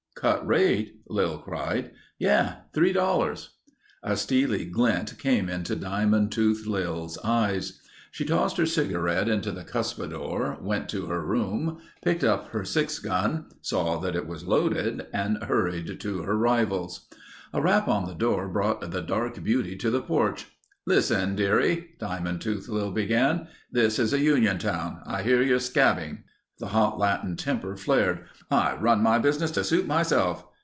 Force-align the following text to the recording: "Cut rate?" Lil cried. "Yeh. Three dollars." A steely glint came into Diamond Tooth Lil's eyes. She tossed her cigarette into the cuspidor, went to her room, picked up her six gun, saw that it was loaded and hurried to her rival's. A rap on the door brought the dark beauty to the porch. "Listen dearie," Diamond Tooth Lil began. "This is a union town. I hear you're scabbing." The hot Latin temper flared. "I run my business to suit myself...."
"Cut 0.13 0.45
rate?" 0.45 0.99
Lil 1.09 1.39
cried. 1.39 1.89
"Yeh. 2.19 2.49
Three 2.75 2.93
dollars." 2.93 3.55
A 4.03 4.15
steely 4.15 4.65
glint 4.65 5.17
came 5.17 5.49
into 5.49 5.75
Diamond 5.75 6.31
Tooth 6.31 6.67
Lil's 6.67 7.17
eyes. 7.23 7.79
She 8.11 8.23
tossed 8.23 8.57
her 8.57 8.67
cigarette 8.67 9.27
into 9.27 9.51
the 9.51 9.63
cuspidor, 9.63 10.59
went 10.61 10.89
to 10.89 11.07
her 11.07 11.25
room, 11.25 11.79
picked 12.03 12.23
up 12.23 12.49
her 12.49 12.63
six 12.63 12.99
gun, 12.99 13.47
saw 13.63 13.99
that 14.01 14.15
it 14.15 14.27
was 14.27 14.45
loaded 14.45 15.07
and 15.11 15.41
hurried 15.41 15.99
to 16.01 16.21
her 16.21 16.37
rival's. 16.37 17.07
A 17.51 17.59
rap 17.59 17.87
on 17.87 18.05
the 18.05 18.13
door 18.13 18.47
brought 18.47 18.91
the 18.91 19.01
dark 19.01 19.43
beauty 19.43 19.75
to 19.77 19.89
the 19.89 20.03
porch. 20.03 20.45
"Listen 20.85 21.35
dearie," 21.35 21.95
Diamond 21.99 22.41
Tooth 22.41 22.67
Lil 22.69 22.91
began. 22.91 23.47
"This 23.71 23.97
is 23.97 24.13
a 24.13 24.19
union 24.19 24.59
town. 24.59 25.01
I 25.03 25.23
hear 25.23 25.41
you're 25.41 25.57
scabbing." 25.57 26.25
The 26.59 26.67
hot 26.67 26.99
Latin 26.99 27.37
temper 27.37 27.75
flared. 27.75 28.19
"I 28.51 28.75
run 28.75 29.01
my 29.01 29.17
business 29.17 29.49
to 29.51 29.63
suit 29.63 29.87
myself...." 29.87 30.45